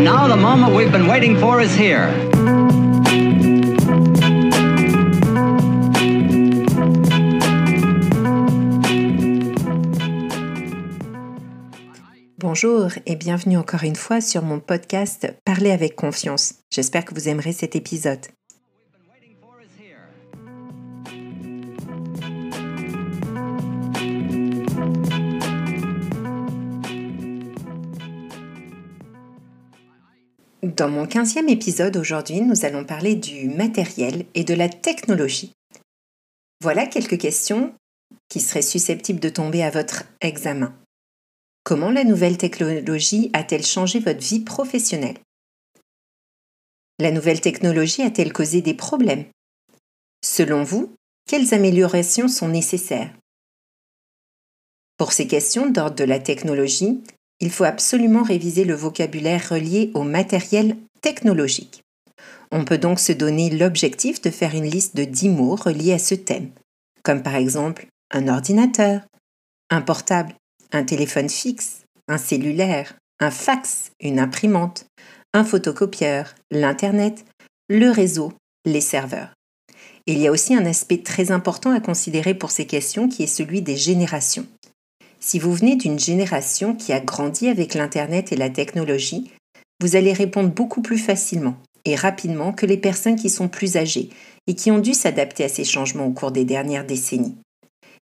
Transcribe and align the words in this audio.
Now 0.00 0.26
the 0.28 0.36
moment 0.36 0.74
we've 0.74 0.90
been 0.90 1.06
waiting 1.06 1.36
for 1.36 1.60
is 1.60 1.76
here. 1.76 2.08
Bonjour 12.38 12.90
et 13.04 13.14
bienvenue 13.16 13.58
encore 13.58 13.84
une 13.84 13.94
fois 13.94 14.22
sur 14.22 14.42
mon 14.42 14.58
podcast 14.58 15.28
Parler 15.44 15.70
avec 15.70 15.96
confiance. 15.96 16.54
J'espère 16.70 17.04
que 17.04 17.14
vous 17.14 17.28
aimerez 17.28 17.52
cet 17.52 17.76
épisode. 17.76 18.20
Dans 30.62 30.90
mon 30.90 31.06
quinzième 31.06 31.48
épisode 31.48 31.96
aujourd'hui, 31.96 32.42
nous 32.42 32.66
allons 32.66 32.84
parler 32.84 33.14
du 33.14 33.48
matériel 33.48 34.26
et 34.34 34.44
de 34.44 34.52
la 34.52 34.68
technologie. 34.68 35.54
Voilà 36.60 36.86
quelques 36.86 37.18
questions 37.18 37.74
qui 38.28 38.40
seraient 38.40 38.60
susceptibles 38.60 39.20
de 39.20 39.30
tomber 39.30 39.62
à 39.62 39.70
votre 39.70 40.04
examen. 40.20 40.76
Comment 41.64 41.90
la 41.90 42.04
nouvelle 42.04 42.36
technologie 42.36 43.30
a-t-elle 43.32 43.64
changé 43.64 44.00
votre 44.00 44.20
vie 44.20 44.40
professionnelle? 44.40 45.16
La 46.98 47.10
nouvelle 47.10 47.40
technologie 47.40 48.02
a-t-elle 48.02 48.34
causé 48.34 48.60
des 48.60 48.74
problèmes? 48.74 49.24
Selon 50.22 50.62
vous, 50.62 50.94
quelles 51.26 51.54
améliorations 51.54 52.28
sont 52.28 52.48
nécessaires? 52.48 53.14
Pour 54.98 55.14
ces 55.14 55.26
questions 55.26 55.70
d'ordre 55.70 55.96
de 55.96 56.04
la 56.04 56.18
technologie, 56.18 57.02
il 57.40 57.50
faut 57.50 57.64
absolument 57.64 58.22
réviser 58.22 58.64
le 58.64 58.74
vocabulaire 58.74 59.48
relié 59.48 59.90
au 59.94 60.02
matériel 60.02 60.76
technologique. 61.00 61.82
On 62.52 62.64
peut 62.64 62.78
donc 62.78 63.00
se 63.00 63.12
donner 63.12 63.50
l'objectif 63.50 64.20
de 64.20 64.30
faire 64.30 64.54
une 64.54 64.68
liste 64.68 64.96
de 64.96 65.04
10 65.04 65.28
mots 65.30 65.54
reliés 65.54 65.92
à 65.92 65.98
ce 65.98 66.14
thème, 66.14 66.50
comme 67.02 67.22
par 67.22 67.36
exemple 67.36 67.86
un 68.10 68.28
ordinateur, 68.28 69.02
un 69.70 69.80
portable, 69.80 70.34
un 70.72 70.84
téléphone 70.84 71.28
fixe, 71.28 71.84
un 72.08 72.18
cellulaire, 72.18 72.94
un 73.20 73.30
fax, 73.30 73.92
une 74.00 74.18
imprimante, 74.18 74.86
un 75.32 75.44
photocopieur, 75.44 76.34
l'Internet, 76.50 77.24
le 77.68 77.90
réseau, 77.90 78.32
les 78.64 78.80
serveurs. 78.80 79.32
Il 80.06 80.18
y 80.18 80.26
a 80.26 80.32
aussi 80.32 80.54
un 80.54 80.66
aspect 80.66 80.98
très 80.98 81.30
important 81.30 81.70
à 81.70 81.80
considérer 81.80 82.34
pour 82.34 82.50
ces 82.50 82.66
questions 82.66 83.08
qui 83.08 83.22
est 83.22 83.28
celui 83.28 83.62
des 83.62 83.76
générations. 83.76 84.46
Si 85.22 85.38
vous 85.38 85.52
venez 85.52 85.76
d'une 85.76 85.98
génération 85.98 86.74
qui 86.74 86.92
a 86.92 87.00
grandi 87.00 87.48
avec 87.48 87.74
l'Internet 87.74 88.32
et 88.32 88.36
la 88.36 88.48
technologie, 88.48 89.30
vous 89.80 89.94
allez 89.94 90.14
répondre 90.14 90.48
beaucoup 90.48 90.80
plus 90.80 90.98
facilement 90.98 91.56
et 91.84 91.94
rapidement 91.94 92.52
que 92.52 92.66
les 92.66 92.78
personnes 92.78 93.16
qui 93.16 93.28
sont 93.28 93.48
plus 93.48 93.76
âgées 93.76 94.08
et 94.46 94.54
qui 94.54 94.70
ont 94.70 94.78
dû 94.78 94.94
s'adapter 94.94 95.44
à 95.44 95.48
ces 95.48 95.64
changements 95.64 96.06
au 96.06 96.12
cours 96.12 96.32
des 96.32 96.44
dernières 96.44 96.86
décennies. 96.86 97.36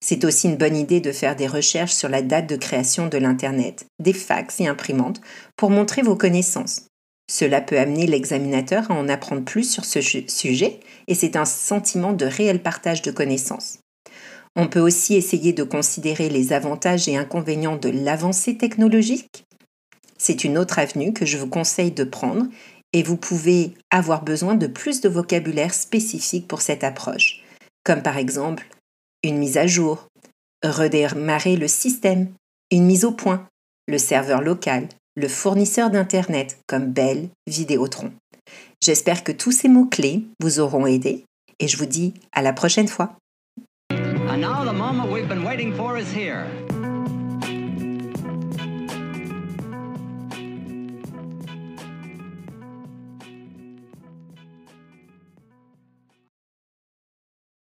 C'est 0.00 0.24
aussi 0.24 0.48
une 0.48 0.56
bonne 0.56 0.76
idée 0.76 1.00
de 1.00 1.10
faire 1.10 1.36
des 1.36 1.46
recherches 1.46 1.94
sur 1.94 2.10
la 2.10 2.20
date 2.20 2.48
de 2.48 2.56
création 2.56 3.06
de 3.06 3.16
l'Internet, 3.16 3.86
des 3.98 4.12
fax 4.12 4.60
et 4.60 4.66
imprimantes 4.66 5.20
pour 5.56 5.70
montrer 5.70 6.02
vos 6.02 6.16
connaissances. 6.16 6.86
Cela 7.30 7.60
peut 7.60 7.78
amener 7.78 8.06
l'examinateur 8.06 8.90
à 8.90 8.94
en 8.94 9.08
apprendre 9.08 9.42
plus 9.42 9.68
sur 9.68 9.84
ce 9.84 10.00
sujet 10.00 10.80
et 11.08 11.14
c'est 11.14 11.36
un 11.36 11.46
sentiment 11.46 12.12
de 12.12 12.26
réel 12.26 12.62
partage 12.62 13.02
de 13.02 13.10
connaissances. 13.10 13.78
On 14.56 14.68
peut 14.68 14.80
aussi 14.80 15.14
essayer 15.14 15.52
de 15.52 15.62
considérer 15.62 16.30
les 16.30 16.54
avantages 16.54 17.08
et 17.08 17.16
inconvénients 17.16 17.76
de 17.76 17.90
l'avancée 17.90 18.56
technologique. 18.56 19.44
C'est 20.16 20.44
une 20.44 20.56
autre 20.56 20.78
avenue 20.78 21.12
que 21.12 21.26
je 21.26 21.36
vous 21.36 21.46
conseille 21.46 21.92
de 21.92 22.04
prendre 22.04 22.46
et 22.94 23.02
vous 23.02 23.18
pouvez 23.18 23.74
avoir 23.90 24.24
besoin 24.24 24.54
de 24.54 24.66
plus 24.66 25.02
de 25.02 25.10
vocabulaire 25.10 25.74
spécifique 25.74 26.48
pour 26.48 26.62
cette 26.62 26.84
approche, 26.84 27.42
comme 27.84 28.02
par 28.02 28.16
exemple 28.16 28.66
une 29.22 29.36
mise 29.36 29.58
à 29.58 29.66
jour, 29.66 30.08
redémarrer 30.64 31.56
le 31.56 31.68
système, 31.68 32.32
une 32.70 32.86
mise 32.86 33.04
au 33.04 33.12
point, 33.12 33.46
le 33.86 33.98
serveur 33.98 34.40
local, 34.40 34.88
le 35.16 35.28
fournisseur 35.28 35.90
d'Internet 35.90 36.58
comme 36.66 36.92
Bell, 36.92 37.28
Vidéotron. 37.46 38.12
J'espère 38.82 39.22
que 39.22 39.32
tous 39.32 39.52
ces 39.52 39.68
mots-clés 39.68 40.24
vous 40.40 40.60
auront 40.60 40.86
aidé 40.86 41.24
et 41.58 41.68
je 41.68 41.76
vous 41.76 41.86
dis 41.86 42.14
à 42.32 42.40
la 42.40 42.54
prochaine 42.54 42.88
fois. 42.88 43.16
And 44.36 44.42
now 44.42 44.64
the 44.64 44.72
moment 44.74 45.10
we've 45.10 45.26
been 45.26 45.44
waiting 45.44 45.72
for 45.72 45.96
is 45.96 46.12
here. 46.12 46.46